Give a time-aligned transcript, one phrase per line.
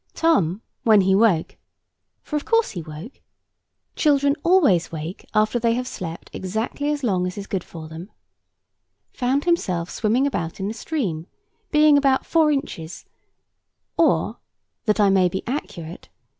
[0.15, 1.57] Tom, when he woke,
[2.23, 7.37] for of course he woke—children always wake after they have slept exactly as long as
[7.37, 11.27] is good for them—found himself swimming about in the stream,
[11.69, 13.05] being about four inches,
[13.95, 16.09] or—that I may be accurate—3.